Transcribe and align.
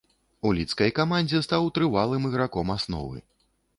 У 0.47 0.53
лідскай 0.59 0.93
камандзе 0.99 1.41
стаў 1.47 1.69
трывалым 1.75 2.27
іграком 2.33 2.77
асновы. 2.77 3.17